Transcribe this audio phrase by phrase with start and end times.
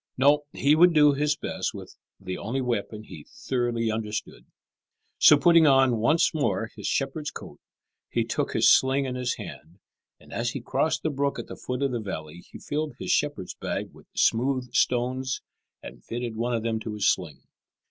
[0.17, 4.47] No, he would do his best with the only weapon he thoroughly understood.
[5.19, 7.59] So putting on once more his shepherd's coat,
[8.09, 9.77] he took his sling in his hand,
[10.19, 13.11] and as he crossed the brook at the foot of the valley he filled his
[13.11, 15.39] shepherd's bag with smooth stones
[15.83, 17.43] and fitted one of them to his sling.